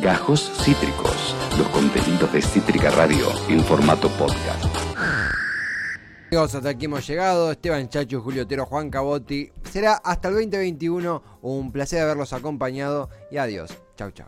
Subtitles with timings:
[0.00, 4.64] Gajos Cítricos, los contenidos de Cítrica Radio en formato podcast.
[6.28, 7.52] Amigos, hasta aquí hemos llegado.
[7.52, 9.52] Esteban Chacho, Julio Otero, Juan Cabotti.
[9.70, 11.22] Será hasta el 2021.
[11.42, 13.76] Un placer haberlos acompañado y adiós.
[13.94, 14.26] Chau, chau.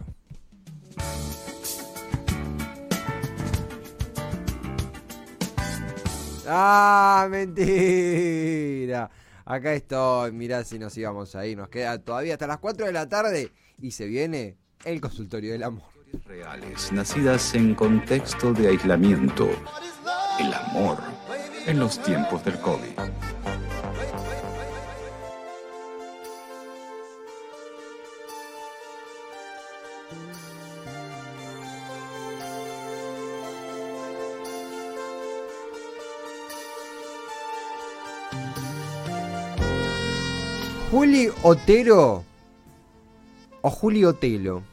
[6.47, 9.11] Ah, mentira.
[9.47, 10.33] Acá estoy.
[10.33, 11.57] Mirá si nos íbamos ahí.
[11.57, 15.63] Nos queda todavía hasta las 4 de la tarde y se viene el consultorio del
[15.63, 15.83] amor.
[16.27, 19.49] Reales, nacidas en contexto de aislamiento.
[20.39, 20.99] El amor
[21.67, 22.89] en los tiempos del COVID.
[40.91, 42.23] Juli Otero
[43.63, 44.72] o Juli Otelo.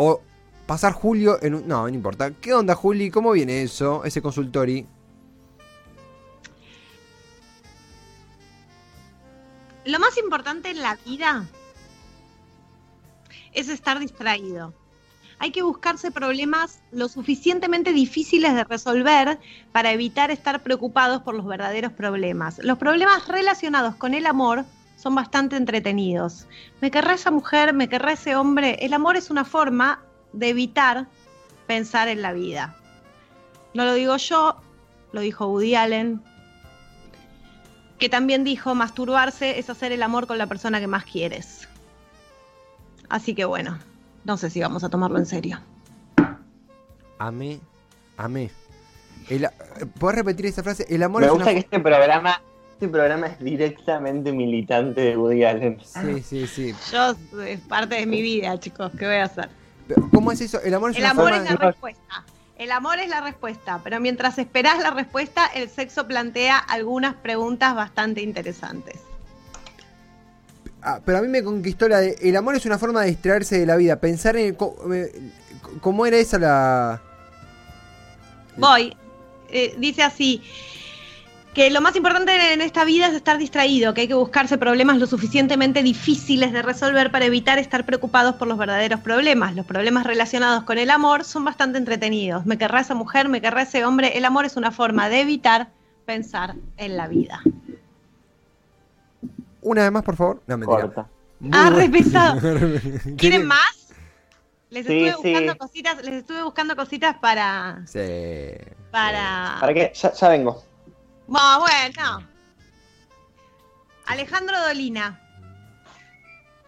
[0.00, 0.22] O
[0.64, 1.66] pasar Julio en un...
[1.66, 2.30] No, no importa.
[2.30, 3.10] ¿Qué onda, Juli?
[3.10, 4.04] ¿Cómo viene eso?
[4.04, 4.86] Ese consultori.
[9.84, 11.48] Lo más importante en la vida
[13.52, 14.72] es estar distraído.
[15.40, 19.40] Hay que buscarse problemas lo suficientemente difíciles de resolver
[19.72, 22.60] para evitar estar preocupados por los verdaderos problemas.
[22.62, 24.64] Los problemas relacionados con el amor
[24.98, 26.46] son bastante entretenidos.
[26.80, 27.72] ¿Me querrá esa mujer?
[27.72, 28.78] ¿Me querrá ese hombre?
[28.80, 31.06] El amor es una forma de evitar
[31.68, 32.76] pensar en la vida.
[33.74, 34.60] No lo digo yo,
[35.12, 36.20] lo dijo Woody Allen,
[37.98, 41.68] que también dijo, masturbarse es hacer el amor con la persona que más quieres.
[43.08, 43.78] Así que bueno,
[44.24, 45.60] no sé si vamos a tomarlo en serio.
[47.18, 47.60] Amé,
[48.16, 48.50] amé.
[49.28, 49.48] El,
[49.98, 50.86] ¿Puedes repetir esa frase?
[50.88, 51.54] El amor Me es gusta una...
[51.54, 52.42] que este programa,
[52.78, 55.78] este programa es directamente militante de Woody Allen.
[55.84, 56.74] Sí, sí, sí.
[56.92, 59.48] Yo es parte de mi vida, chicos, ¿qué voy a hacer?
[59.88, 60.60] Pero, ¿Cómo es eso?
[60.62, 62.24] El amor es El una amor forma es la de- respuesta.
[62.56, 67.74] El amor es la respuesta, pero mientras esperás la respuesta, el sexo plantea algunas preguntas
[67.74, 69.00] bastante interesantes.
[70.80, 72.16] Ah, pero a mí me conquistó la de...
[72.22, 73.96] El amor es una forma de distraerse de la vida.
[73.98, 74.56] Pensar en...
[74.86, 75.08] me-
[75.80, 77.02] ¿Cómo era esa la...?
[78.56, 78.96] Voy,
[79.50, 80.42] eh, dice así,
[81.58, 84.98] que lo más importante en esta vida es estar distraído, que hay que buscarse problemas
[84.98, 89.56] lo suficientemente difíciles de resolver para evitar estar preocupados por los verdaderos problemas.
[89.56, 92.46] Los problemas relacionados con el amor son bastante entretenidos.
[92.46, 94.16] Me querrá esa mujer, me querrá ese hombre.
[94.16, 95.70] El amor es una forma de evitar
[96.06, 97.42] pensar en la vida.
[99.60, 100.40] Una vez más, por favor.
[100.46, 100.82] No, mentira.
[100.82, 101.08] Corta.
[101.50, 101.76] Ah, bueno.
[101.76, 102.40] re pesado.
[102.40, 103.88] ¿Quieren ¿Quieren más?
[104.70, 105.58] Les Sí, estuve buscando sí.
[105.58, 107.82] cositas, les estuve buscando cositas para.
[107.86, 107.98] Sí.
[108.92, 109.56] para.
[109.58, 109.90] ¿Para qué?
[109.92, 110.67] Ya, ya vengo.
[111.28, 112.26] Bueno, bueno.
[114.06, 115.20] Alejandro Dolina.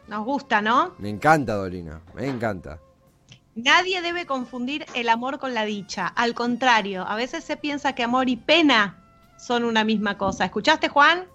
[0.06, 0.94] Nos gusta, ¿no?
[0.98, 2.02] Me encanta, Dolina.
[2.14, 2.78] Me encanta.
[3.54, 6.06] Nadie debe confundir el amor con la dicha.
[6.08, 9.02] Al contrario, a veces se piensa que amor y pena
[9.38, 10.44] son una misma cosa.
[10.44, 11.26] ¿Escuchaste, Juan?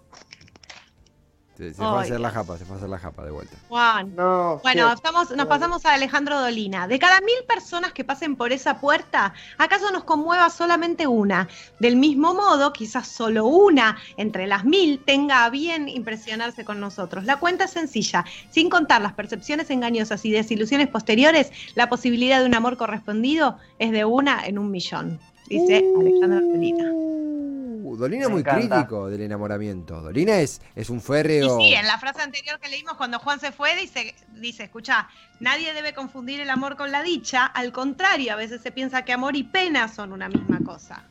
[1.58, 3.56] Se, se fue a hacer la japa, se fue a hacer la japa de vuelta.
[3.70, 4.14] Juan.
[4.16, 4.60] No.
[4.62, 4.96] Bueno, sí.
[4.96, 6.88] estamos, nos pasamos a Alejandro Dolina.
[6.88, 11.48] De cada mil personas que pasen por esa puerta, ¿acaso nos conmueva solamente una?
[11.80, 17.24] Del mismo modo, quizás solo una entre las mil tenga a bien impresionarse con nosotros.
[17.24, 18.26] La cuenta es sencilla.
[18.52, 23.92] Sin contar las percepciones engañosas y desilusiones posteriores, la posibilidad de un amor correspondido es
[23.92, 25.20] de una en un millón.
[25.48, 26.92] Dice Alejandro Dolina.
[26.94, 28.76] Uh, Dolina es Me muy encanta.
[28.78, 30.02] crítico del enamoramiento.
[30.02, 31.58] Dolina es, es un Y férreo.
[31.60, 35.08] sí, en la frase anterior que leímos cuando Juan se fue, dice, dice, escucha,
[35.40, 39.14] nadie debe confundir el amor con la dicha, al contrario, a veces se piensa que
[39.14, 41.04] amor y pena son una misma cosa.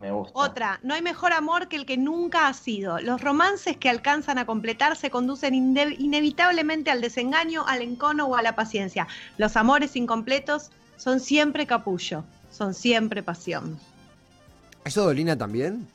[0.00, 0.32] Me gusta.
[0.38, 2.98] Otra, no hay mejor amor que el que nunca ha sido.
[3.00, 8.42] Los romances que alcanzan a completarse conducen inde- inevitablemente al desengaño, al encono o a
[8.42, 9.06] la paciencia.
[9.36, 13.78] Los amores incompletos son siempre capullo, son siempre pasión.
[14.84, 15.88] ¿Eso Dolina también?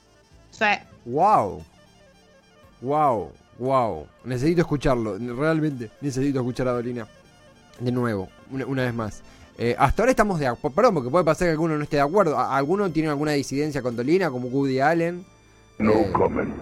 [0.50, 1.64] Sea, ¡Wow!
[2.82, 3.32] ¡Wow!
[3.60, 4.08] ¡Wow!
[4.24, 5.18] Necesito escucharlo.
[5.18, 7.08] Realmente necesito escuchar a Dolina.
[7.80, 9.22] De nuevo, una, una vez más.
[9.58, 10.76] Eh, hasta ahora estamos de acuerdo.
[10.76, 12.40] Perdón, porque puede pasar que alguno no esté de acuerdo.
[12.40, 15.24] ¿Alguno tiene alguna disidencia con Dolina, como Woody Allen?
[15.78, 16.56] No Eh, comment.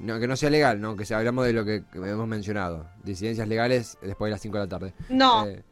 [0.00, 0.96] No, que no sea legal, ¿no?
[0.96, 2.86] Que si hablamos de lo que, que hemos mencionado.
[3.04, 4.94] Disidencias legales después de las 5 de la tarde.
[5.08, 5.62] no, Eh,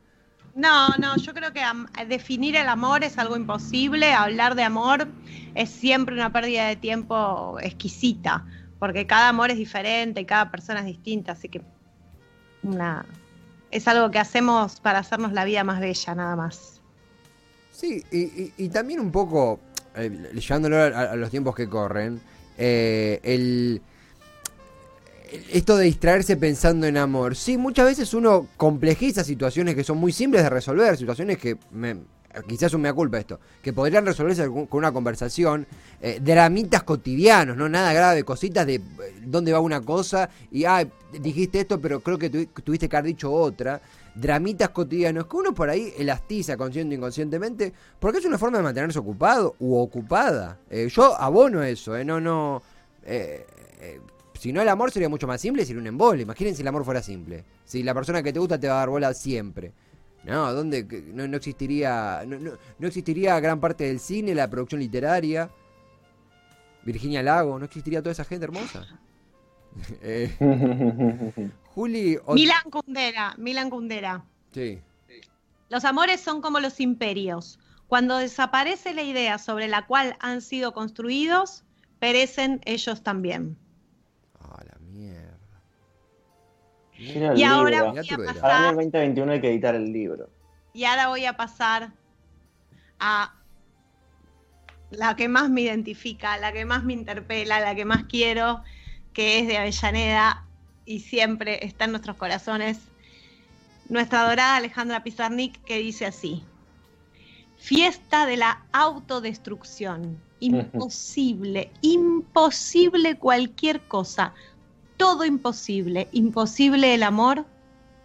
[0.55, 1.63] No, no, yo creo que
[2.07, 5.09] definir el amor es algo imposible, hablar de amor
[5.55, 8.45] es siempre una pérdida de tiempo exquisita,
[8.79, 11.63] porque cada amor es diferente, cada persona es distinta, así que
[13.71, 16.81] es algo que hacemos para hacernos la vida más bella, nada más.
[17.71, 19.61] Sí, y, y- y también un poco,
[19.95, 22.21] eh, llevándolo a, a los tiempos que corren,
[22.59, 23.81] eh, el,
[25.53, 27.37] esto de distraerse pensando en amor.
[27.37, 31.97] Sí, muchas veces uno complejiza situaciones que son muy simples de resolver, situaciones que me,
[32.49, 35.67] quizás un mea culpa esto, que podrían resolverse con una conversación,
[36.01, 38.83] eh, dramitas cotidianos, no nada grave, cositas de eh,
[39.25, 40.87] dónde va una cosa y ah,
[41.21, 43.81] dijiste esto, pero creo que tuvi- tuviste que haber dicho otra.
[44.13, 48.65] Dramitas cotidianos que uno por ahí elastiza consciente o inconscientemente, porque es una forma de
[48.65, 50.59] mantenerse ocupado u ocupada.
[50.69, 52.61] Eh, yo abono eso, no, no.
[54.41, 56.23] Si no el amor sería mucho más simple, sería un embole.
[56.23, 57.45] Imaginen si el amor fuera simple.
[57.65, 59.73] Si la persona que te gusta te va a dar bola siempre.
[60.25, 60.85] No, ¿dónde?
[61.13, 62.23] No, no existiría.
[62.27, 65.51] No, no- no existiría gran parte del cine, la producción literaria.
[66.85, 68.87] Virginia Lago, no existiría toda esa gente hermosa.
[70.03, 70.35] Eh,
[71.75, 72.19] Juli.
[72.27, 74.25] o- Milan Kundera, Milan Kundera.
[74.53, 74.81] Sí.
[75.69, 77.61] Los amores son como los imperios.
[77.87, 81.63] Cuando desaparece la idea sobre la cual han sido construidos,
[82.01, 83.57] perecen ellos también.
[87.01, 90.29] Y ahora voy a pasar, el 2021 hay que editar el libro.
[90.75, 91.93] y ahora voy a pasar
[92.99, 93.35] a
[94.91, 98.63] la que más me identifica, la que más me interpela, la que más quiero,
[99.13, 100.45] que es de Avellaneda
[100.85, 102.79] y siempre está en nuestros corazones.
[103.89, 106.45] Nuestra adorada Alejandra Pizarnik que dice así.
[107.57, 110.19] Fiesta de la autodestrucción.
[110.41, 114.33] Imposible, imposible cualquier cosa.
[115.01, 116.09] Todo imposible.
[116.13, 117.47] Imposible el amor,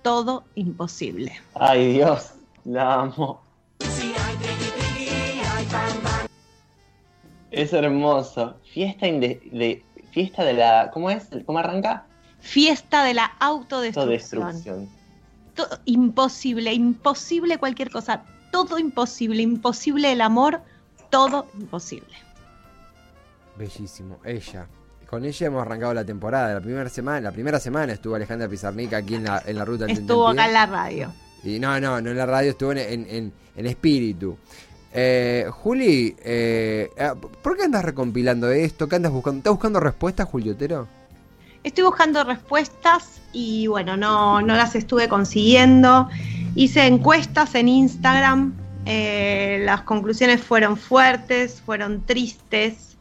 [0.01, 1.33] todo imposible.
[1.53, 2.31] Ay, Dios,
[2.63, 3.41] la amo.
[7.51, 8.55] Es hermoso.
[8.73, 10.89] Fiesta de, fiesta de la.
[10.93, 11.27] ¿Cómo es?
[11.45, 12.05] ¿Cómo arranca?
[12.39, 14.09] Fiesta de la autodestrucción.
[14.53, 14.89] destrucción.
[15.53, 18.23] Todo- imposible, imposible cualquier cosa.
[18.53, 20.61] Todo imposible, imposible el amor,
[21.09, 22.15] todo imposible.
[23.57, 24.17] Bellísimo.
[24.23, 24.65] Ella.
[25.15, 26.53] Con ella hemos arrancado la temporada.
[26.55, 29.85] La primera semana, la primera semana estuvo Alejandra Pizarnik aquí en la, en la ruta
[29.85, 31.13] Estuvo acá en la radio.
[31.41, 34.37] Y no, no, no en la radio, estuvo en, en, en- en espíritu.
[34.91, 38.89] Eh, Juli, eh, eh, ¿por qué andas recompilando esto?
[38.89, 39.37] ¿Qué andas buscando?
[39.37, 40.85] ¿Estás buscando respuestas, Juliotero?
[41.63, 46.09] Estoy buscando respuestas y bueno, no, no las estuve consiguiendo.
[46.55, 48.53] Hice encuestas en Instagram.
[48.85, 52.94] eh, las conclusiones fueron fuertes, fueron tristes.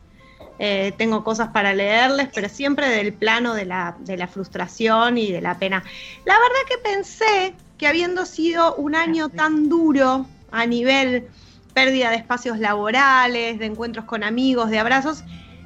[0.58, 5.32] Eh, tengo cosas para leerles, pero siempre del plano de la, de la frustración y
[5.32, 5.82] de la pena.
[6.24, 11.28] La verdad que pensé que habiendo sido un año tan duro a nivel
[11.72, 15.24] pérdida de espacios laborales, de encuentros con amigos, de abrazos,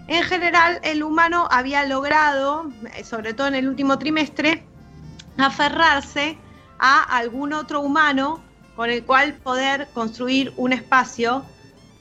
[0.09, 4.65] en general el humano había logrado, eh, sobre todo en el último trimestre,
[5.37, 6.39] aferrarse
[6.79, 8.43] a algún otro humano
[8.75, 11.45] con el cual poder construir un espacio,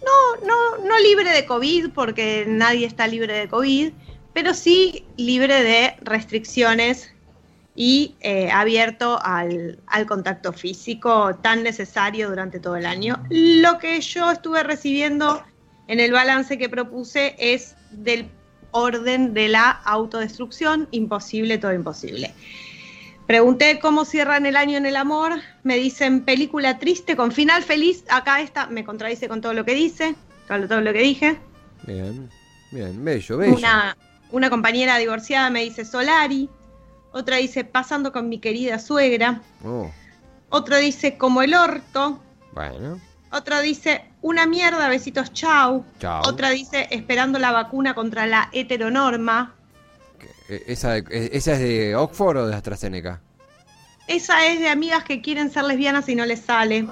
[0.04, 3.92] no, no, no libre de COVID, porque nadie está libre de COVID,
[4.34, 7.12] pero sí libre de restricciones
[7.76, 13.24] y eh, abierto al, al contacto físico tan necesario durante todo el año.
[13.30, 15.44] Lo que yo estuve recibiendo
[15.88, 18.30] en el balance que propuse es del
[18.72, 22.34] orden de la autodestrucción, imposible, todo imposible.
[23.28, 25.34] Pregunté cómo cierran el año en el amor,
[25.64, 29.74] me dicen película triste con final feliz, acá esta me contradice con todo lo que
[29.74, 30.16] dice,
[30.48, 31.38] con todo lo que dije.
[31.84, 32.30] Bien,
[32.72, 33.58] bien, bello, bello.
[33.58, 33.98] Una,
[34.32, 36.50] una compañera divorciada me dice Solari,
[37.12, 39.92] otra dice pasando con mi querida suegra, Oh,
[40.48, 42.22] otro dice como el orto,
[42.54, 43.02] bueno,
[43.34, 46.22] otro dice una mierda, besitos chau, chao.
[46.26, 49.54] otra dice esperando la vacuna contra la heteronorma,
[50.48, 53.22] ¿Esa, eh, ¿Esa es de Oxford o de AstraZeneca?
[54.08, 56.88] Esa es de amigas que quieren ser lesbianas y no les sale.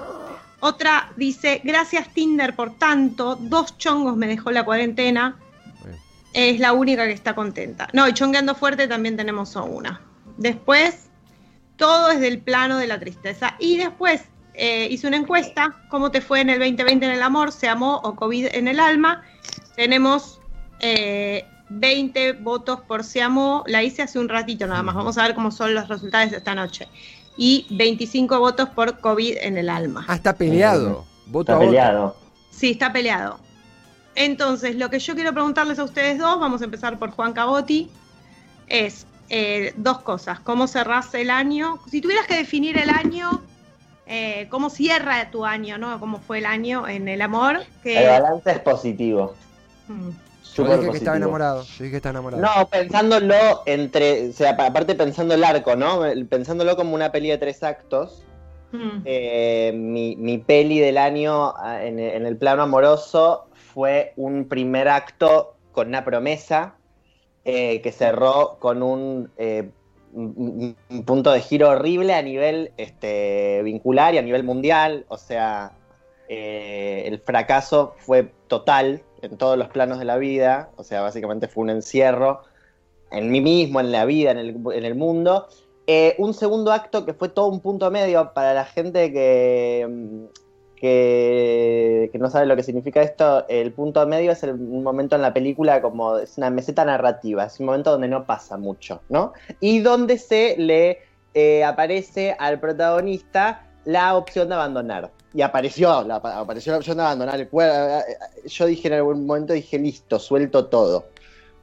[0.60, 5.36] Otra dice, gracias Tinder por tanto, dos chongos me dejó la cuarentena,
[6.32, 7.88] es la única que está contenta.
[7.92, 10.00] No, y chongueando fuerte también tenemos a una.
[10.36, 11.08] Después,
[11.76, 13.54] todo es del plano de la tristeza.
[13.58, 17.52] Y después eh, hice una encuesta, ¿cómo te fue en el 2020 en el amor?
[17.52, 19.22] ¿Se amó o COVID en el alma?
[19.76, 20.40] Tenemos
[20.80, 25.22] eh, 20 votos por se amó, la hice hace un ratito nada más, vamos a
[25.22, 26.88] ver cómo son los resultados de esta noche.
[27.36, 30.04] Y 25 votos por COVID en el alma.
[30.08, 31.04] Ah, está peleado.
[31.26, 31.68] Voto Está a voto.
[31.68, 32.16] peleado.
[32.50, 33.38] Sí, está peleado.
[34.14, 37.90] Entonces, lo que yo quiero preguntarles a ustedes dos, vamos a empezar por Juan Cabotti,
[38.68, 40.40] es eh, dos cosas.
[40.40, 41.78] ¿Cómo cerrás el año?
[41.90, 43.42] Si tuvieras que definir el año,
[44.06, 46.00] eh, ¿cómo cierra tu año, no?
[46.00, 47.64] ¿Cómo fue el año en el amor?
[47.82, 49.34] Que- El balance es positivo.
[49.88, 50.08] Mm.
[50.54, 51.62] Yo dije que estaba enamorado.
[51.64, 52.42] Yo dije que estaba enamorado.
[52.42, 56.00] No, pensándolo entre, o sea, pa- aparte pensando el arco, ¿no?
[56.28, 58.22] Pensándolo como una peli de tres actos,
[58.72, 59.02] Mm.
[59.04, 64.88] eh, mi, mi peli del año ah, en, en el plano amoroso fue un primer
[64.88, 66.74] acto con una promesa
[67.44, 69.70] eh, que cerró con un, eh,
[70.12, 75.04] un- un punto de giro horrible a nivel este, vincular y a nivel mundial.
[75.08, 75.70] O sea,
[76.28, 80.70] eh, el fracaso fue total en todos los planos de la vida.
[80.76, 82.42] O sea, básicamente fue un encierro
[83.10, 85.46] en mí mismo, en la vida, en el, en el mundo.
[85.86, 90.24] Eh, un segundo acto que fue todo un punto medio para la gente que, mm,
[90.76, 93.46] que, que no sabe lo que significa esto.
[93.48, 97.44] El punto medio es el- un momento en la película como es una meseta narrativa,
[97.44, 99.32] es un momento donde no pasa mucho, ¿no?
[99.60, 100.98] Y donde se le
[101.34, 105.10] eh, aparece al protagonista la opción de abandonar.
[105.32, 108.04] Y apareció la, apareció la opción de abandonar el cuerpo.
[108.44, 111.06] Yo dije en algún momento, dije, listo, suelto todo.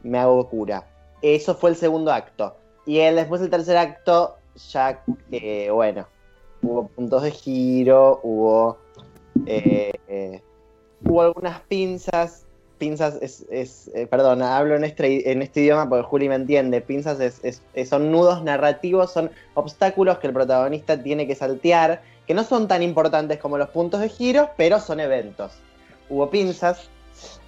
[0.01, 0.87] Me hago cura.
[1.21, 2.55] Eso fue el segundo acto.
[2.85, 4.35] Y después el tercer acto,
[4.71, 5.01] ya,
[5.31, 6.07] eh, bueno,
[6.61, 8.77] hubo puntos de giro, hubo,
[9.45, 10.41] eh,
[11.05, 12.45] hubo algunas pinzas.
[12.77, 16.81] Pinzas es, es eh, perdón, hablo en este, en este idioma porque Juli me entiende.
[16.81, 22.33] Pinzas es- es- son nudos narrativos, son obstáculos que el protagonista tiene que saltear, que
[22.33, 25.53] no son tan importantes como los puntos de giro, pero son eventos.
[26.09, 26.89] Hubo pinzas,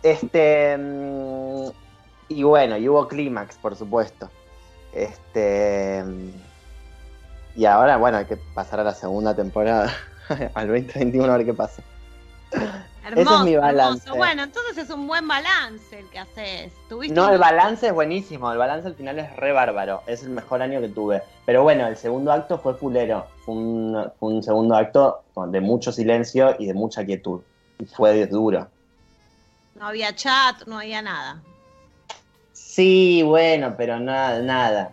[0.04, 1.68] este, mm,
[2.30, 4.30] y bueno, y hubo clímax, por supuesto.
[4.94, 6.04] Este.
[7.56, 9.94] Y ahora, bueno, hay que pasar a la segunda temporada,
[10.54, 11.84] al 2021, a ver qué pasa.
[13.06, 14.04] Hermoso, mi balance.
[14.08, 14.16] hermoso.
[14.18, 16.74] Bueno, entonces es un buen balance el que haces.
[16.90, 20.24] ¿Tuviste No, un- el balance es buenísimo, el balance al final es re bárbaro, es
[20.24, 21.22] el mejor año que tuve.
[21.46, 25.92] Pero bueno, el segundo acto fue fulero, fue un, fue un segundo acto de mucho
[25.92, 27.42] silencio y de mucha quietud.
[27.80, 28.70] Y fue duro.
[29.76, 31.42] No había chat, no había nada.
[32.54, 34.92] Sí, bueno, pero nada, nada.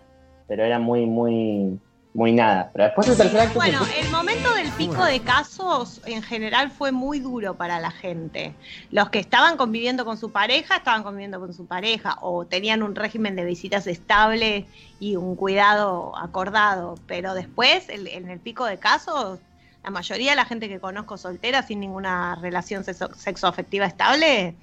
[0.48, 1.78] Pero era muy, muy,
[2.12, 2.70] muy nada.
[2.72, 6.92] Pero después el tercer acto Bueno, el momento del pico de casos en general fue
[6.92, 8.54] muy duro para la gente.
[8.90, 12.94] Los que estaban conviviendo con su pareja, estaban conviviendo con su pareja o tenían un
[12.94, 14.66] régimen de visitas estable
[15.00, 16.96] y un cuidado acordado.
[17.06, 19.40] Pero después, el- en el pico de casos,
[19.84, 24.54] la mayoría de la gente que conozco soltera sin ninguna relación sexo- sexoafectiva estable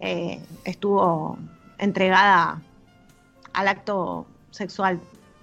[0.00, 1.38] eh, estuvo
[1.78, 2.60] entregada
[3.52, 5.00] al acto sexual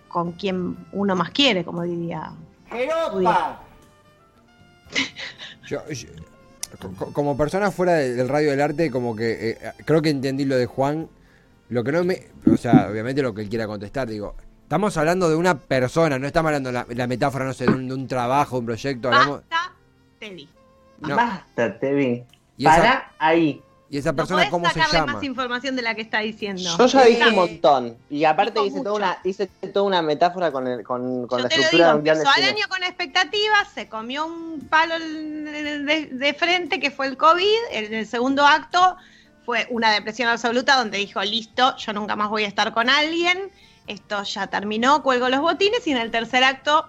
[0.10, 2.34] con quien uno más quiere, como diría
[5.68, 6.08] Yo, yo-
[6.80, 10.10] co- co- como persona fuera de- del radio del arte, como que eh, creo que
[10.10, 11.08] entendí lo de Juan.
[11.70, 12.28] Lo que no me.
[12.52, 14.36] O sea, obviamente lo que él quiera contestar, digo.
[14.64, 17.72] Estamos hablando de una persona, no estamos hablando de la, la metáfora, no sé, de
[17.72, 19.08] un, de un trabajo, un proyecto.
[19.10, 19.74] Hablamos, Basta,
[20.20, 20.50] Teddy.
[21.02, 21.16] no.
[21.16, 22.24] Basta, Tevi.
[22.58, 23.62] Esa- Para ahí.
[23.92, 25.14] ¿Y esa No persona podés cómo se sacarle llama?
[25.16, 26.64] más información de la que está diciendo.
[26.78, 27.98] Yo ya dije un montón.
[28.10, 31.50] Y aparte hice toda, una, hice toda una metáfora con, el, con, con Yo la
[31.50, 32.58] te lo estructura digo, mundial de empezó el cine.
[32.62, 37.58] año con expectativas, se comió un palo de, de- de frente que fue el COVID,
[37.72, 38.96] en el segundo acto
[39.46, 43.52] fue una depresión absoluta donde dijo, listo, yo nunca más voy a estar con alguien,
[43.88, 46.88] esto ya terminó, cuelgo los botines y en el tercer acto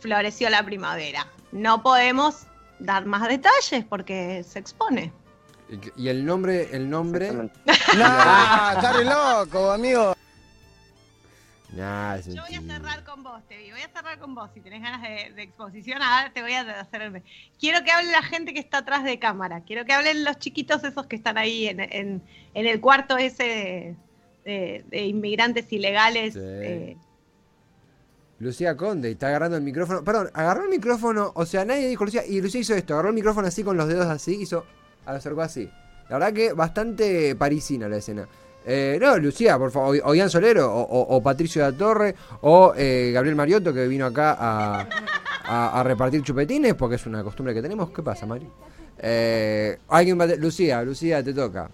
[0.00, 1.26] floreció la primavera.
[1.50, 2.46] No podemos
[2.78, 5.12] dar más detalles porque se expone.
[5.96, 7.32] Y el nombre, el nombre.
[7.32, 10.14] No, está re loco, amigo.
[11.74, 13.70] Nah, es Yo voy a cerrar con vos, Tevi.
[13.70, 14.50] Voy a cerrar con vos.
[14.52, 17.22] Si tenés ganas de, de exposición, ahora te voy a hacer.
[17.58, 19.62] Quiero que hable la gente que está atrás de cámara.
[19.62, 23.42] Quiero que hablen los chiquitos esos que están ahí en, en- en el cuarto ese
[23.44, 23.96] de,
[24.44, 26.34] de- de inmigrantes ilegales.
[26.34, 26.40] Sí.
[26.42, 26.96] eh,
[28.38, 30.04] Lucía Conde está agarrando el micrófono.
[30.04, 31.32] Perdón, agarró el micrófono.
[31.34, 32.26] O sea, nadie dijo Lucía.
[32.26, 34.34] Y Lucía hizo esto: agarró el micrófono así con los dedos así.
[34.42, 34.66] Hizo.
[35.06, 35.68] Acercó así.
[36.08, 38.26] La verdad que bastante parisina la escena.
[38.64, 39.98] Eh, no, Lucía, por favor.
[40.04, 43.88] O Ian Solero, o, o- o Patricio de la Torre, o eh, Gabriel Mariotto, que
[43.88, 44.86] vino acá a,
[45.44, 47.90] a- a repartir chupetines, porque es una costumbre que tenemos.
[47.90, 48.46] ¿Qué pasa, Mari?
[48.98, 51.68] Eh, alguien Lucía, Lucía, te toca.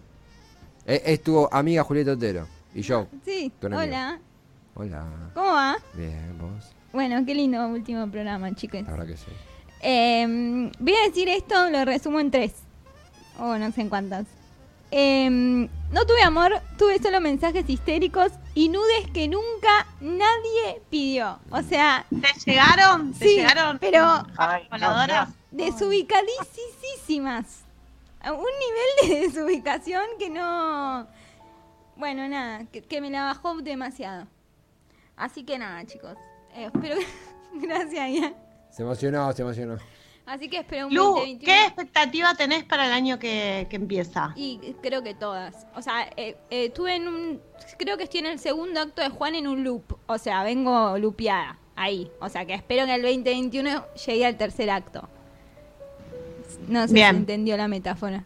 [0.87, 2.47] Eh, es tu amiga Julieta Otero.
[2.75, 3.07] Y yo.
[3.25, 4.19] Sí, hola.
[4.75, 5.05] Hola.
[5.35, 5.77] ¿Cómo va?
[5.95, 6.71] Bien, vos.
[6.93, 8.83] Bueno, qué lindo último programa, chicos.
[8.85, 9.27] La verdad que sí.
[9.83, 12.53] Eh, voy a decir esto, lo resumo en tres.
[13.39, 14.27] O no sé en cuántas.
[14.91, 21.39] Eh, no tuve amor, tuve solo mensajes histéricos y nudes que nunca nadie pidió.
[21.51, 23.13] O sea, ¿Te llegaron?
[23.13, 23.79] ¿Te Sí, llegaron?
[23.79, 25.29] pero- Ay, no, voladoras?
[25.51, 27.65] desubicadísimas.
[28.21, 31.07] A un nivel de desubicación que no...
[31.97, 34.27] Bueno, nada, que, que me la bajó demasiado.
[35.17, 36.17] Así que nada, chicos.
[36.55, 37.07] Eh, espero que...
[37.67, 38.35] Gracias, Ian.
[38.71, 39.77] Se emocionó, se emocionó.
[40.29, 41.41] Así que espero un Lu, 2021.
[41.41, 44.35] ¿qué expectativa tenés para el año que, que empieza?
[44.37, 45.67] Y creo que todas.
[45.75, 47.41] O sea, eh, eh, estuve en un.
[47.79, 49.99] Creo que estoy en el segundo acto de Juan en un loop.
[50.07, 52.11] O sea, vengo lupeada ahí.
[52.21, 55.09] O sea, que espero que el 2021 llegue al tercer acto.
[56.69, 57.11] No sé Bien.
[57.11, 58.25] si entendió la metáfora.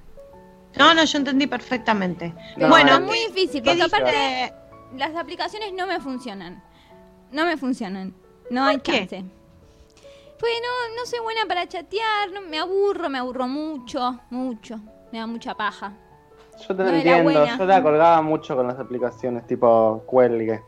[0.76, 2.34] No, no, yo entendí perfectamente.
[2.56, 4.10] No, bueno, es muy difícil, ¿qué porque aparte.
[4.10, 4.54] dijiste?
[4.96, 6.64] las aplicaciones no me funcionan.
[7.30, 8.12] No me funcionan.
[8.50, 9.06] No hay qué?
[9.06, 9.24] chance.
[10.42, 14.76] Pues no, no soy buena para chatear, no, me aburro, me aburro mucho, mucho.
[15.12, 15.92] Me da mucha paja.
[16.58, 20.60] Yo te No era entiendo, yo la colgaba mucho con las aplicaciones tipo cuelgue.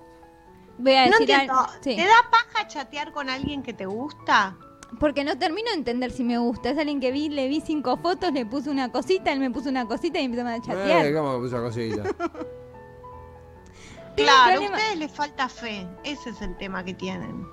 [0.78, 1.54] Voy a No decir entiendo.
[1.59, 1.97] al- sí.
[1.97, 4.57] ¿Te da paja chatear con alguien que te gusta?
[5.00, 6.71] Porque no termino de entender si me gusta.
[6.71, 9.71] Es alguien que vi, le vi cinco fotos, le puse una cosita, él me puso
[9.71, 11.07] una cosita y empezamos a chatear.
[11.07, 12.02] Eh, ¿Cómo puso cosita?
[14.16, 15.85] Claro, a ustedes les falta fe.
[16.04, 17.45] Ese es el tema que tienen.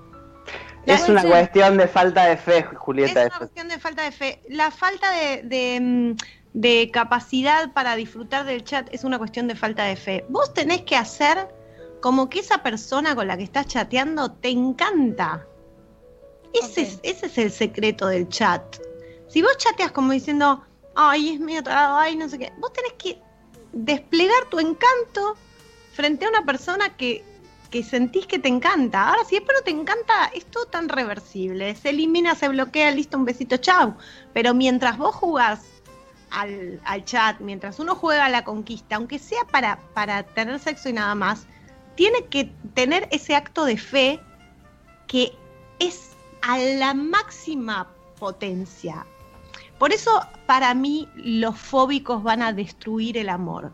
[0.86, 3.12] La Es una cuestión de falta de fe, Es Julieta.
[3.20, 3.38] una eso.
[3.38, 4.42] cuestión de falta de fe.
[4.48, 6.16] La falta de, de, mm,
[6.54, 10.24] de capacidad para disfrutar del chat es una cuestión de falta de fe.
[10.28, 11.48] Vos tenés que hacer
[12.00, 15.46] como que esa persona con la que estás chateando te encanta.
[16.52, 18.62] Ese, es, ese es el secreto del chat.
[19.28, 20.62] Si vos chateas como diciendo,
[20.94, 23.18] ay, es medio tarado, ay, no sé qué, vos tenés que
[23.72, 25.36] desplegar tu encanto
[25.94, 27.24] frente a una persona que,
[27.72, 29.08] que sentís que te encanta.
[29.08, 31.74] Ahora, si después no te encanta, es todo tan reversible.
[31.74, 33.96] Se elimina, se bloquea, listo, un besito, chau.
[34.34, 35.64] Pero mientras vos jugás
[36.30, 40.90] al, al chat, mientras uno juega a la conquista, aunque sea para, para tener sexo
[40.90, 41.46] y nada más,
[41.96, 44.20] tiene que tener ese acto de fe
[45.08, 45.32] que
[45.78, 46.10] es
[46.42, 47.88] a la máxima
[48.18, 49.06] potencia.
[49.78, 53.72] Por eso, para mí, los fóbicos van a destruir el amor.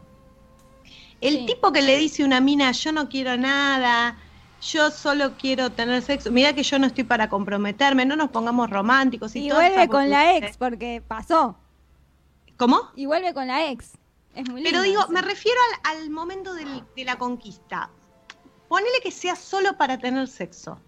[1.21, 1.47] El Sí.
[1.47, 4.17] tipo que le dice a una mina, yo no quiero nada,
[4.63, 8.71] yo solo quiero tener sexo, mira que yo no estoy para comprometerme, no nos pongamos
[8.71, 10.49] románticos y, Y vuelve con la boludeces".
[10.51, 11.57] ex, porque pasó.
[12.57, 12.91] ¿Cómo?
[12.97, 13.93] Y vuelve con la ex.
[14.35, 15.11] Es muy Pero digo, eso.
[15.13, 17.91] me refiero al, al momento del- de la conquista.
[18.69, 20.79] Ponele que sea solo para tener sexo.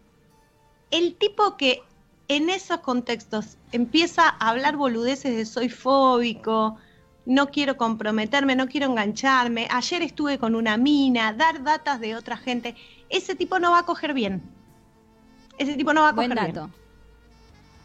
[0.91, 1.83] El tipo que
[2.29, 6.77] en esos contextos empieza a hablar boludeces de soy fóbico,
[7.27, 12.37] no quiero comprometerme, no quiero engancharme, ayer estuve con una mina, dar datas de otra
[12.37, 12.75] gente,
[13.09, 14.43] ese tipo no va a coger bien.
[15.59, 16.55] Ese tipo no va a coger Buen bien.
[16.55, 16.71] dato.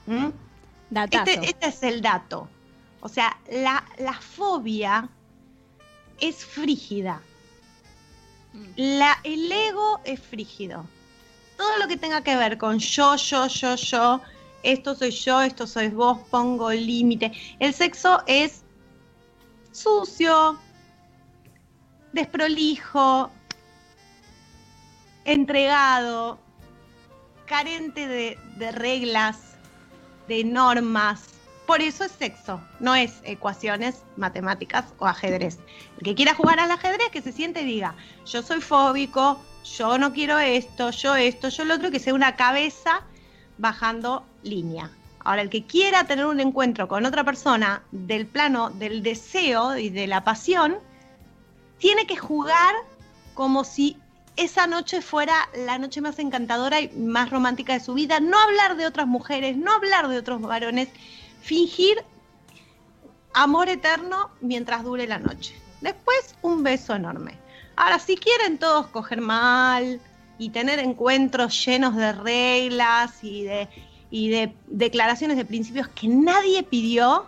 [0.07, 0.29] ¿Mm?
[1.11, 2.47] Este, este es el dato.
[3.01, 5.09] O sea, la, la fobia
[6.19, 7.21] es frígida.
[8.53, 8.65] Mm.
[8.75, 10.85] La, el ego es frígido.
[11.57, 14.21] Todo lo que tenga que ver con yo, yo, yo, yo,
[14.63, 17.31] esto soy yo, esto sois vos, pongo límite.
[17.59, 18.64] El sexo es
[19.75, 20.57] sucio,
[22.13, 23.29] desprolijo,
[25.25, 26.39] entregado,
[27.45, 29.57] carente de, reglas,
[30.27, 31.25] de normas.
[31.67, 35.57] Por eso es sexo, no es ecuaciones, matemáticas o ajedrez.
[35.97, 39.41] El que quiera jugar al ajedrez, que se siente y diga, yo soy fóbico,
[39.77, 43.01] yo no quiero esto, yo esto, yo lo otro, que sea una cabeza
[43.57, 44.91] bajando línea.
[45.25, 49.89] Ahora, el que quiera tener un encuentro con otra persona del plano del deseo y
[49.89, 50.77] de la pasión,
[51.79, 52.75] tiene que jugar
[53.33, 53.97] como si
[54.35, 58.19] esa noche fuera la noche más encantadora y más romántica de su vida.
[58.19, 60.89] No hablar de otras mujeres, no hablar de otros varones,
[61.41, 62.03] fingir
[63.33, 65.55] amor eterno mientras dure la noche.
[65.81, 67.35] Después, un beso enorme.
[67.75, 69.99] Ahora, si quieren todos coger mal
[70.37, 73.69] y tener encuentros llenos de reglas y de,
[74.11, 77.25] y de declaraciones de principios que nadie pidió,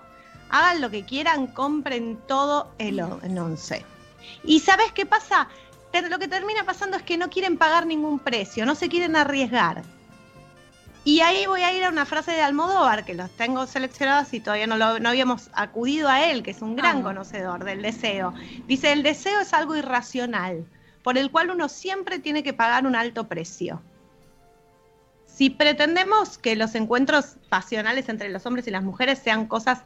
[0.49, 3.83] hagan lo que quieran, compren todo el, o- el once.
[4.43, 5.47] ¿Y sabes qué pasa?
[6.09, 9.83] Lo que termina pasando es que no quieren pagar ningún precio, no se quieren arriesgar.
[11.03, 14.41] Y ahí voy a ir a una frase de Almodóvar, que los tengo seleccionados y
[14.41, 17.03] todavía no, lo- no habíamos acudido a él, que es un gran Amo.
[17.05, 18.33] conocedor del deseo.
[18.67, 20.65] Dice, el deseo es algo irracional,
[21.03, 23.81] por el cual uno siempre tiene que pagar un alto precio.
[25.37, 29.83] Si pretendemos que los encuentros pasionales entre los hombres y las mujeres sean cosas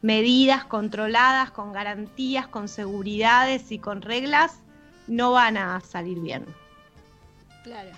[0.00, 4.60] medidas, controladas, con garantías, con seguridades y con reglas,
[5.08, 6.44] no van a salir bien.
[7.64, 7.90] Claro.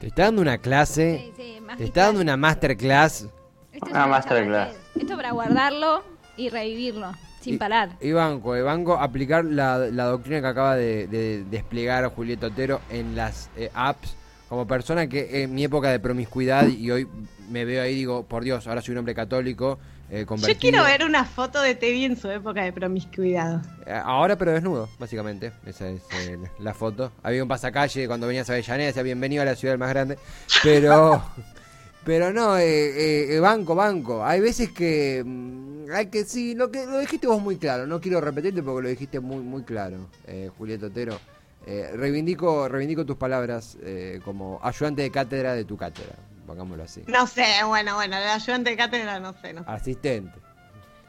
[0.00, 3.26] Te está dando una clase, Sí, sí, más te está dando una masterclass.
[3.70, 4.74] Esto es Una masterclass.
[4.98, 6.02] Esto para guardarlo
[6.38, 7.90] y revivirlo, sin Y- parar.
[8.00, 12.80] Y banco, y banco aplicar la, la doctrina que acaba de, de desplegar Julieta Otero
[12.88, 14.16] en las eh, apps.
[14.52, 17.08] Como persona que en mi época de promiscuidad y hoy
[17.48, 19.78] me veo ahí digo, por Dios, ahora soy un hombre católico,
[20.10, 23.62] eh, Yo quiero ver una foto de Tevi en su época de promiscuidad.
[23.86, 25.52] Eh, Ahora pero desnudo, básicamente.
[25.64, 27.12] Esa es eh, la foto.
[27.22, 30.18] Había un pasacalle cuando venías a Avellaneda, decía bienvenido a la ciudad más grande.
[30.62, 31.24] Pero
[32.04, 34.24] pero no, eh, eh, banco, banco.
[34.24, 37.86] Hay veces que mm, hay que sí, lo que lo dijiste vos muy claro.
[37.86, 41.18] No quiero repetirte porque lo dijiste muy muy claro, eh, Julieta Otero.
[41.66, 47.02] Eh, reivindico, reivindico tus palabras eh, como ayudante de cátedra de tu cátedra, pongámoslo así.
[47.06, 49.70] No sé, bueno, bueno, el ayudante de cátedra no sé, no sé.
[49.70, 50.38] Asistente.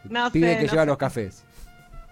[0.04, 0.88] No Pibe sé, que no lleva sé.
[0.88, 1.44] los cafés.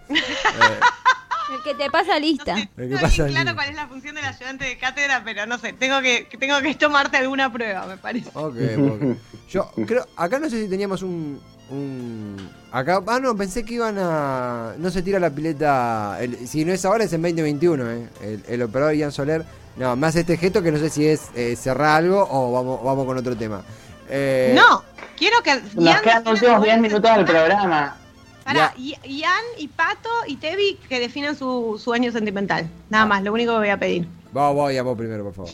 [0.08, 0.14] Eh,
[1.52, 2.54] El que te pasa lista.
[2.54, 5.22] No sé, El que pasa bien claro cuál es la función del ayudante de cátedra,
[5.24, 8.30] pero no sé, tengo que, tengo que tomarte alguna prueba, me parece.
[8.34, 9.16] Ok, ok.
[9.50, 11.40] Yo creo, acá no sé si teníamos un,
[11.72, 12.50] un...
[12.70, 14.74] Acá, ah, no, pensé que iban a...
[14.78, 16.18] No se tira la pileta...
[16.20, 18.08] el- si no es ahora, es en 2021, ¿eh?
[18.22, 19.44] El, el operador Ian Soler...
[19.74, 23.06] No, más este gesto que no sé si es eh, cerrar algo o vamos, vamos
[23.06, 23.62] con otro tema.
[24.10, 24.82] Eh, No,
[25.16, 25.54] quiero que.
[25.74, 27.96] Nos quedan los últimos su 10 buen minutos del programa.
[28.44, 32.68] Pará, I- Ian y Pato y Tevi que definan su, su año sentimental.
[32.90, 34.06] Nada más, lo único que voy a pedir.
[34.30, 35.50] Vamos, vamos, Ian, vos primero, por favor.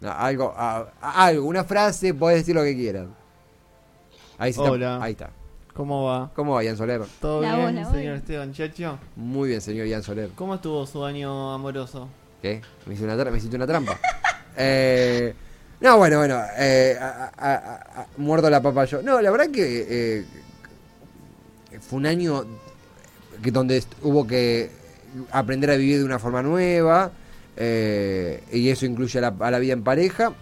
[0.00, 3.06] No, algo, a- a- algo, una frase, podés decir lo que quieras.
[4.38, 4.98] Ahí sí está- Hola.
[5.02, 5.28] Ahí está.
[5.74, 6.30] ¿Cómo va?
[6.34, 7.00] ¿Cómo va, Ian Soler?
[7.20, 7.92] ¿Todo La bien, voz, la voz.
[7.96, 8.98] señor Esteban Chacho?
[9.16, 10.30] Muy bien, señor Ian Soler.
[10.34, 12.08] ¿Cómo estuvo su año amoroso?
[12.42, 12.60] ¿Qué?
[12.86, 13.98] ¿Me hiciste una, tra- me una trampa?
[14.56, 15.32] eh,
[15.80, 16.40] no, bueno, bueno.
[16.58, 19.00] Eh, a- a- a- a- muerdo la papa yo.
[19.02, 20.24] No, la verdad que eh,
[21.80, 22.44] fue un año
[23.42, 24.70] que donde hubo que
[25.30, 27.10] aprender a vivir de una forma nueva.
[27.56, 30.32] eh, y eso incluye a la, a la vida en pareja.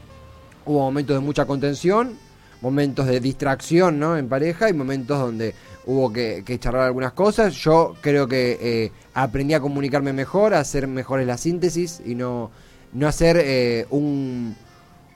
[0.64, 2.16] Hubo momentos de mucha contención,
[2.62, 4.16] momentos de distracción ¿no?
[4.16, 5.54] en pareja y momentos donde
[5.86, 7.54] hubo que, que charlar algunas cosas.
[7.54, 12.50] Yo creo que eh, aprendí a comunicarme mejor, a hacer mejores la síntesis y no,
[12.92, 14.54] no hacer eh, un,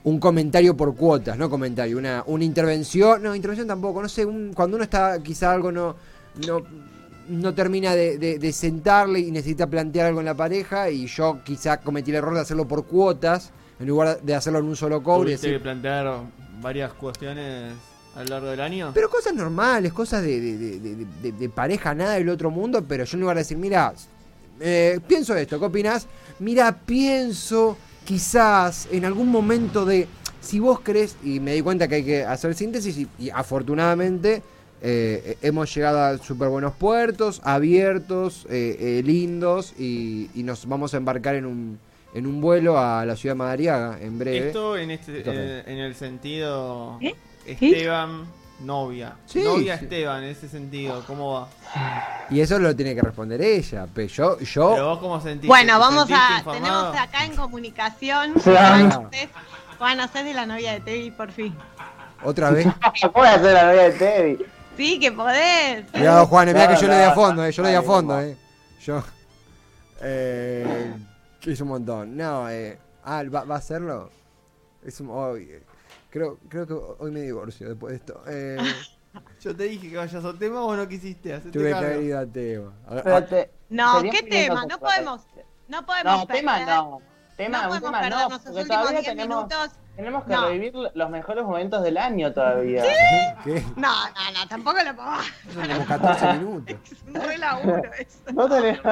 [0.03, 4.53] un comentario por cuotas, no comentario, una, una intervención, no, intervención tampoco, no sé, un-
[4.53, 5.95] cuando uno está quizá algo no,
[6.47, 6.61] no,
[7.29, 11.39] no termina de, de- de sentarle y necesita plantear algo en la pareja y yo
[11.43, 15.03] quizá cometí el error de hacerlo por cuotas en lugar de hacerlo en un solo
[15.03, 15.31] cobre.
[15.37, 16.07] ¿Tuviste que plantear
[16.61, 17.73] varias cuestiones
[18.15, 18.91] a lo largo del año?
[18.93, 23.35] Pero cosas normales, cosas de, de- pareja, nada del otro mundo, pero yo en lugar
[23.35, 23.93] de decir, mira,
[24.59, 26.07] eh, pienso esto, ¿qué opinás?
[26.39, 30.07] Mira, pienso quizás en algún momento de,
[30.41, 34.43] si vos crees, y me di cuenta que hay que hacer síntesis y, y afortunadamente
[34.81, 40.93] eh, hemos llegado a súper buenos puertos, abiertos, eh, eh, lindos, y, y nos vamos
[40.93, 41.79] a embarcar en un,
[42.15, 44.47] en un vuelo a la ciudad de Madariaga en breve.
[44.47, 47.13] Esto en este eh, en el sentido ¿Eh?
[47.45, 48.25] Esteban
[48.61, 49.15] novia.
[49.25, 49.83] Sí, novia sí.
[49.83, 51.47] Esteban en ese sentido, ¿cómo va?
[52.29, 54.39] Y eso lo tiene que responder ella, pero yo...
[54.39, 55.47] yo Pero vos cómo sentiste?
[55.47, 56.37] Bueno, ¿Te vamos sentiste a.
[56.37, 56.91] informado?
[56.91, 58.33] Tenemos acá en comunicación.
[58.41, 58.51] Sí.
[59.77, 61.53] Juan José- de la novia de Tevi, por fin.
[62.23, 62.65] otra vez...
[63.01, 64.45] ¿Cómo voy a hacer la novia de Teddy?
[64.77, 65.85] Sí, que podés.
[65.91, 67.81] Cuidado, Juan, mira que No, yo le doy a fondo, eh, yo le doy a
[67.81, 68.37] fondo, eh.
[68.85, 69.03] Yo.
[70.01, 70.93] Eh.
[71.45, 72.17] Que hizo un montón.
[72.17, 72.77] No, eh.
[73.03, 74.09] Ah, ¿va, va a hacerlo?
[74.83, 75.09] Es un.
[75.11, 75.63] hoy, eh,
[76.09, 78.21] creo, creo que hoy me divorcio después de esto.
[78.27, 78.57] Eh,
[79.39, 82.19] Yo te dije que vayas al tema o no quisiste, hacete tuve que haber ido
[82.19, 82.73] a Teo.
[82.87, 84.65] A- a- te- No, ¿qué tema?
[84.65, 85.25] No podemos.
[85.67, 86.19] No podemos.
[86.19, 87.01] No, tema no.
[87.37, 89.71] Tema, no un podemos tema no, porque todavía 10 tenemos, minutos.
[89.97, 90.45] tenemos que No.
[90.47, 92.83] revivir los mejores momentos del año todavía.
[93.43, 93.61] ¿Qué?
[93.75, 95.31] No, no, no, tampoco lo podemos.
[95.53, 96.75] Como 14 minutos.
[96.91, 98.19] Es un re laburo eso.
[98.33, 98.83] No tenemos,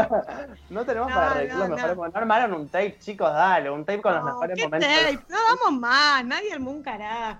[0.70, 2.14] no tenemos No, para revivir no, los mejores momentos.
[2.16, 4.90] No armaron un tape, chicos, dale, un tape con los No, mejores ¿qué momentos.
[4.90, 5.20] tape?
[5.30, 7.40] No damos más, nadie armó un carajo.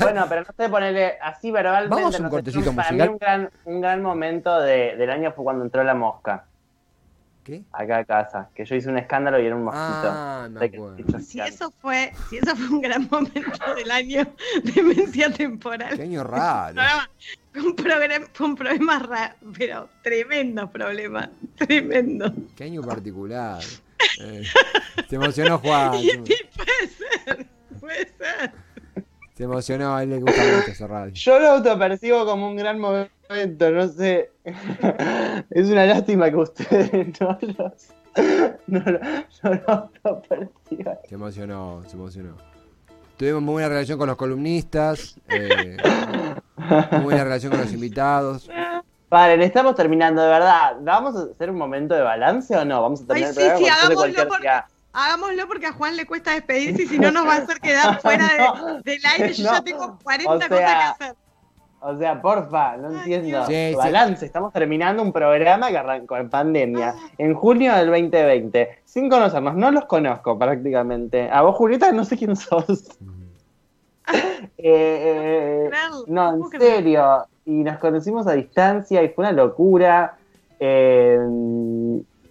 [0.00, 1.94] Bueno, pero no sé ponerle así verbalmente.
[1.94, 3.08] Vamos a un no sé, cortecito para musical.
[3.08, 6.44] mí un gran, un gran momento de- del año fue cuando entró la mosca
[7.48, 7.62] ¿Qué?
[7.72, 8.50] acá a casa.
[8.54, 9.84] Que yo hice un escándalo y era un mosquito.
[10.12, 11.18] Ah, me acuerdo.
[11.20, 14.26] Si eso fue, si eso fue un gran momento del año,
[14.74, 15.96] demencia temporal.
[15.96, 16.74] Qué año raro.
[16.74, 17.10] programa-
[17.56, 22.32] un programa, un problema raro, pero tremendo problema, tremendo.
[22.54, 23.62] Qué año particular.
[24.20, 24.42] Eh,
[25.08, 25.94] se emocionó Juan.
[26.00, 27.46] Y, y puede ser,
[27.80, 28.52] puede ser.
[29.34, 31.12] se emocionó, a él le gusta mucho radio.
[31.14, 34.30] Yo lo autopercibo como un gran momento, no sé.
[35.50, 37.88] es una lástima que ustedes no los.
[38.66, 40.98] No, no autoperciban.
[41.08, 42.36] Se emocionó, se emocionó.
[43.16, 45.76] Tuvimos muy buena relación con los columnistas, eh,
[46.92, 48.48] muy buena relación con los invitados.
[49.10, 50.76] Vale, estamos terminando, de verdad.
[50.80, 52.82] ¿Vamos a hacer un momento de balance o no?
[52.82, 54.50] Vamos a terminar sí, el programa sí, sé hagámoslo porque-.
[54.92, 58.00] Hagámoslo porque a Juan le cuesta despedirse y si no nos va a hacer quedar
[58.00, 58.38] fuera de-
[58.72, 59.32] No, del aire.
[59.32, 59.52] Yo no.
[59.52, 60.60] ya tengo 40 O sea, cosas
[60.98, 61.16] que hacer.
[61.80, 63.46] O sea, porfa, no entiendo.
[63.46, 63.74] Sí.
[63.76, 69.54] Balance, estamos terminando un programa que arrancó en pandemia, en junio del 2020, sin conocernos.
[69.54, 71.30] No los conozco prácticamente.
[71.30, 72.84] A vos, Julieta, no sé quién sos.
[74.56, 75.70] Eh, eh,
[76.06, 77.26] no, en serio.
[77.44, 80.16] Y nos conocimos a distancia y fue una locura.
[80.58, 81.18] Eh,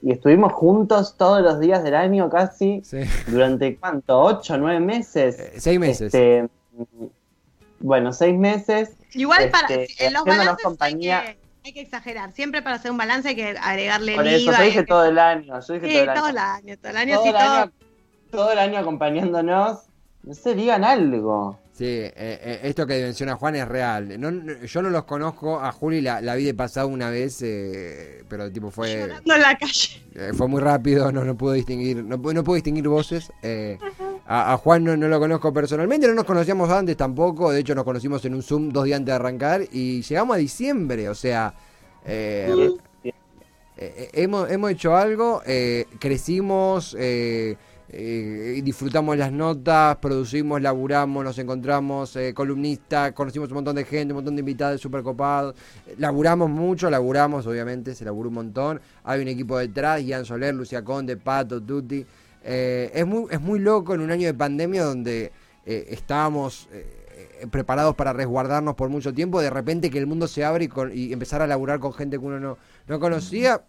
[0.02, 2.82] y estuvimos juntos todos los días del año casi.
[2.84, 3.00] Sí.
[3.28, 4.20] ¿Durante cuánto?
[4.20, 5.40] ¿Ocho, nueve meses?
[5.40, 6.14] Eh, seis meses.
[6.14, 6.48] Este,
[7.80, 8.97] bueno, seis meses.
[9.14, 11.20] Igual para Este, en los balances compañía.
[11.22, 12.32] hay, que, hay que exagerar.
[12.34, 14.58] Siempre para hacer un balance hay que agregarle Por el eso, IVA.
[14.60, 15.60] yo dije que- todo el año.
[15.60, 16.16] Yo dije Sí, todo el año.
[16.16, 17.44] todo el año, todo el año todo, sí, el todo.
[17.54, 17.72] año
[18.32, 19.80] todo el año acompañándonos.
[20.24, 21.58] No sé, digan algo.
[21.72, 24.20] Sí, eh, eh, esto que menciona Juan es real.
[24.20, 27.40] No, no- yo no los conozco, a Juli la, la vi de pasado una vez,
[27.44, 30.04] eh, pero tipo fue Llorando en la calle.
[30.16, 33.32] eh, fue muy rápido, no, no puedo distinguir, no, no puedo distinguir voces.
[34.28, 37.74] A, a Juan no, no lo conozco personalmente, no nos conocíamos antes tampoco, de hecho
[37.74, 41.16] nos conocimos en un Zoom dos días antes de arrancar y llegamos a diciembre, o
[41.16, 41.54] sea,
[42.06, 42.72] eh,
[43.04, 43.14] eh,
[43.78, 47.56] eh, hemos, hemos hecho algo, eh, crecimos, eh,
[48.64, 54.36] disfrutamos las notas, producimos, laburamos, nos encontramos, columnistas, conocimos un montón de gente, un montón
[54.36, 55.56] de invitados súper copados,
[55.98, 60.84] laburamos mucho, laburamos, obviamente, se laburó un montón, hay un equipo detrás, Ian Soler, Lucia
[60.84, 62.06] Conde, Pato, Tutti,
[62.44, 65.32] Eh, es, muy, es muy loco en un año de pandemia donde
[65.66, 66.68] eh, estábamos...
[66.72, 66.86] eh,
[67.52, 70.92] preparados para resguardarnos por mucho tiempo, de repente que el mundo se abre y, con-
[70.96, 73.62] y empezar a laburar con gente que uno no, no conocía,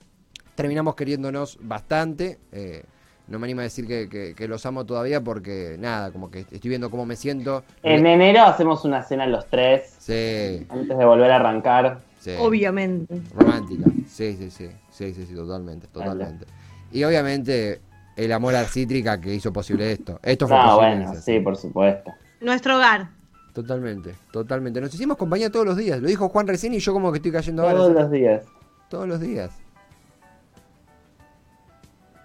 [0.55, 2.39] terminamos queriéndonos bastante.
[2.53, 2.83] eh,
[3.27, 6.41] no me animo a decir que, que- que los amo todavía porque nada, como que
[6.41, 7.63] estoy viendo cómo me siento.
[7.83, 12.01] En enero hacemos una cena los tres, Sí, antes de volver a arrancar.
[12.21, 12.33] sí.
[12.39, 13.21] Obviamente.
[13.35, 13.85] Romántica.
[14.09, 14.69] Sí, sí, sí.
[14.91, 16.47] Sí, sí, sí, totalmente, totalmente.
[16.91, 17.81] Y obviamente
[18.19, 20.19] el amor a Cítrica que hizo posible esto.
[20.23, 20.97] Esto fue Ah, posible.
[21.07, 22.13] bueno, sí, por supuesto.
[22.41, 23.09] Nuestro hogar.
[23.55, 24.81] Totalmente, totalmente.
[24.81, 26.01] Nos hicimos compañía todos los días.
[26.01, 27.75] Lo dijo Juan recién y yo como que estoy cayendo ahora.
[27.77, 28.45] Todos los días.
[28.89, 29.51] Todos los días.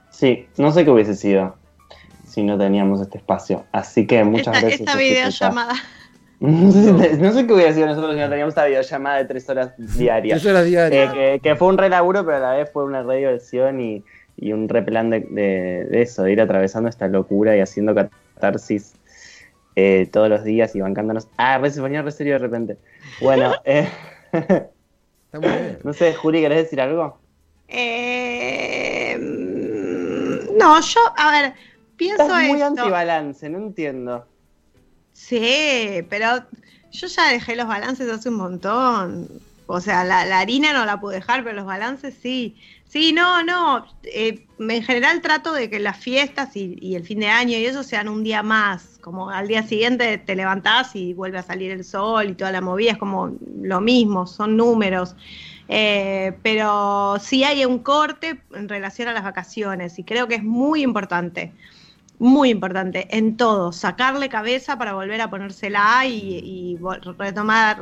[0.10, 1.56] Sí, no sé qué hubiese sido
[2.28, 3.66] si no teníamos este espacio.
[3.72, 4.80] Así que muchas Esta, gracias.
[4.82, 5.74] esta videollamada.
[6.40, 9.50] No sé, no sé qué hubiera sido nosotros si no teníamos esta videollamada de tres
[9.50, 10.42] horas diarias.
[10.42, 11.14] Tres horas diarias.
[11.16, 13.80] Eh, que, que fue un re laburo, pero a la vez fue una re diversión
[13.82, 14.04] y,
[14.36, 17.94] y un re plan de, de- de eso, de ir atravesando esta locura y haciendo
[17.96, 18.94] catarsis
[19.76, 21.28] eh, todos los días y bancándonos.
[21.38, 22.78] Ah, se ponía re serio de repente.
[23.22, 23.88] Bueno, eh,
[24.34, 25.80] Está muy bien.
[25.84, 27.20] no sé, Juli, ¿querés decir algo?
[27.68, 31.54] Eh, mm, no, yo, a ver,
[31.96, 32.66] pienso Estás muy esto.
[32.82, 34.28] antibalance, no entiendo.
[35.14, 36.28] Sí, pero
[36.92, 39.28] yo ya dejé los balances hace un montón.
[39.66, 42.56] O sea, la, harina no la pude dejar, pero los balances sí.
[42.86, 43.88] Sí, no, no.
[44.04, 47.84] eh, en general trato de que las fiestas y, el fin de año y eso
[47.84, 49.00] sean un día más.
[49.02, 52.62] Como al día siguiente te levantás y vuelve a salir el sol y toda la
[52.62, 52.92] movida.
[52.92, 55.16] Es como lo mismo, son números.
[55.70, 60.44] Eh, pero sí hay un corte en relación a las vacaciones y creo que es
[60.44, 61.54] muy importante
[62.20, 66.80] muy importante en todo, sacarle cabeza para volver a ponérsela y, y
[67.18, 67.82] retomar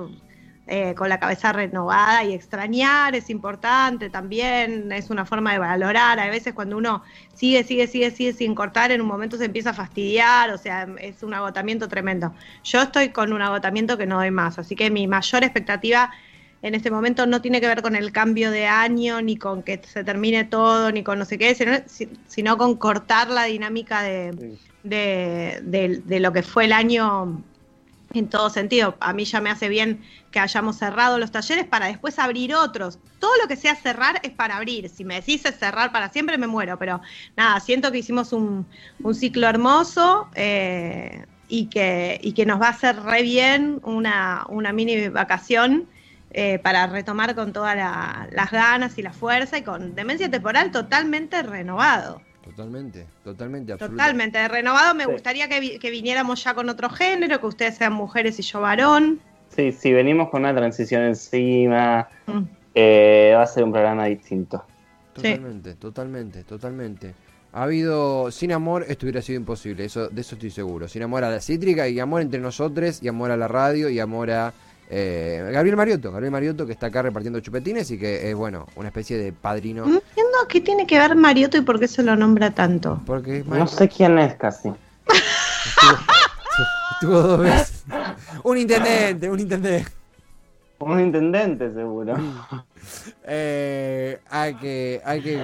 [0.67, 6.19] eh, con la cabeza renovada y extrañar es importante también, es una forma de valorar,
[6.19, 9.71] a veces cuando uno sigue, sigue, sigue, sigue sin cortar, en un momento se empieza
[9.71, 12.33] a fastidiar, o sea, es un agotamiento tremendo.
[12.63, 16.11] Yo estoy con un agotamiento que no doy más, así que mi mayor expectativa
[16.61, 19.81] en este momento no tiene que ver con el cambio de año, ni con que
[19.83, 24.03] se termine todo, ni con no sé qué, sino, si- sino con cortar la dinámica
[24.03, 24.37] de,
[24.83, 27.43] de, de- de lo que fue el año
[28.13, 28.97] en todo sentido.
[28.99, 32.99] A mí ya me hace bien que hayamos cerrado los talleres para después abrir otros.
[33.19, 34.89] Todo lo que sea cerrar es para abrir.
[34.89, 36.77] Si me decís cerrar para siempre, me muero.
[36.79, 37.01] Pero
[37.37, 38.67] nada, siento que hicimos un,
[39.13, 45.09] ciclo hermoso eh, y, que, y que nos va a hacer re bien una, mini
[45.09, 45.89] vacación
[46.29, 50.71] eh, para retomar con todas la- las ganas y la fuerza y con demencia temporal
[50.71, 52.30] totalmente renovado.
[52.55, 54.03] Totalmente, totalmente, absolutamente.
[54.03, 54.95] Totalmente renovado.
[54.95, 55.11] Me Sí.
[55.11, 58.61] gustaría que, vi- que viniéramos ya con otro género, que ustedes sean mujeres y yo
[58.61, 59.19] varón.
[59.55, 62.07] Sí, sí, venimos con una transición encima.
[62.27, 62.41] Mm.
[62.73, 64.63] eh, va a ser un programa distinto.
[65.13, 67.13] Totalmente, totalmente, totalmente.
[67.51, 70.87] Ha habido, sin amor esto hubiera sido imposible, eso, de eso estoy seguro.
[70.87, 73.99] Sin amor a la cítrica y amor entre nosotros y amor a la radio y
[73.99, 74.53] amor a
[74.93, 78.89] eh, Gabriel Mariotto, Gabriel Mariotto que está acá repartiendo chupetines y que es, bueno, una
[78.89, 79.85] especie de padrino.
[79.85, 83.01] No entiendo qué tiene que ver Mariotto y por qué se lo nombra tanto.
[83.05, 84.69] Porque No sé quién es casi.
[86.93, 87.83] estuvo dos veces.
[88.43, 89.91] un intendente, un intendente.
[90.79, 92.15] Un intendente, seguro.
[93.23, 95.01] Eh, hay que.
[95.05, 95.39] Hay que.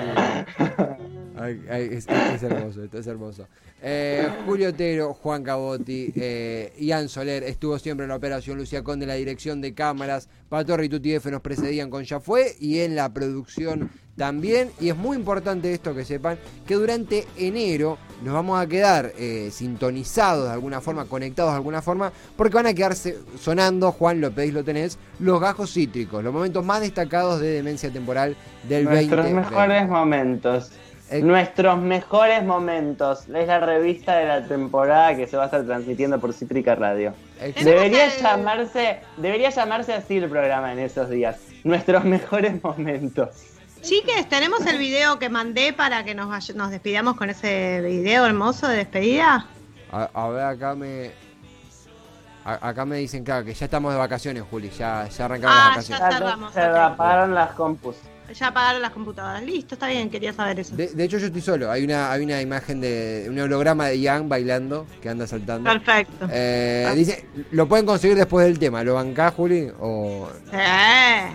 [1.70, 3.48] Hay- es, es hermoso, esto es hermoso.
[3.82, 9.04] Eh, Julio Otero, Juan Cabotti, eh, Ian Soler estuvo siempre en la operación, Lucía Conde
[9.04, 12.80] en la dirección de cámaras, Patorri y Tuti F nos precedían con Ya Fue y
[12.80, 14.72] en la producción también.
[14.80, 19.50] Y es muy importante esto que sepan que durante enero nos vamos a quedar eh,
[19.52, 24.32] sintonizados de alguna forma, conectados de alguna forma, porque van a quedarse sonando, Juan, lo
[24.32, 28.36] pedís, lo tenés, los gajos cítricos, los momentos más destacados de demencia temporal
[28.68, 29.40] del Nuestros 20.
[29.40, 30.72] mejores momentos.
[31.10, 33.28] Eh, Nuestros mejores momentos.
[33.34, 37.14] Es la revista de la temporada que se va a estar transmitiendo por Cítrica Radio.
[37.64, 41.38] Debería llamarse, debería llamarse así el programa en esos días.
[41.64, 43.30] Nuestros mejores momentos.
[43.82, 48.68] Chiques, tenemos el video que mandé para que nos, nos despidamos con ese video hermoso
[48.68, 49.46] de despedida.
[49.92, 51.12] A, a ver, acá me.
[52.44, 54.70] A- acá me dicen, claro, que ya estamos de vacaciones, Juli.
[54.72, 56.18] Ya, ya arrancaron Ah, las ya vacaciones.
[56.20, 56.76] cerramos, Se ok.
[56.78, 57.96] apagaron las compus.
[58.34, 59.44] Ya apagaron las computadoras.
[59.44, 60.76] Listo, está bien, quería saber eso.
[60.76, 61.72] De, de hecho, yo estoy solo.
[61.72, 65.70] Hay una, hay una imagen de un holograma de Ian bailando que anda saltando.
[65.70, 66.28] Perfecto.
[66.32, 68.84] Eh, dice, lo pueden conseguir después del tema.
[68.84, 69.72] ¿Lo bancás, Juli?
[69.80, 70.30] O...
[70.52, 71.28] Eh.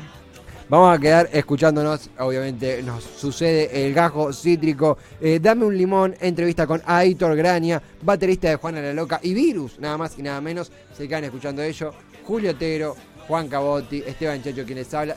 [0.68, 2.10] Vamos a quedar escuchándonos.
[2.18, 4.96] Obviamente nos sucede el gajo cítrico.
[5.20, 6.14] Eh, Dame un limón.
[6.20, 9.78] Entrevista con Aitor Graña, baterista de Juana la Loca y Virus.
[9.78, 10.72] Nada más y nada menos.
[10.96, 11.92] Se quedan escuchando ello.
[12.24, 12.96] Julio Otero,
[13.28, 15.16] Juan Cabotti, Esteban Checho quienes habla.